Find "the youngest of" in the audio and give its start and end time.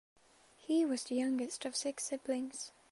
1.03-1.75